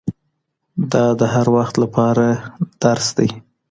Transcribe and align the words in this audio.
دا 0.91 1.05
د 1.19 1.21
هر 1.33 1.47
وخت 1.55 1.75
له 1.81 1.87
پاره 1.95 2.27
درس 2.83 3.07
دی 3.17 3.29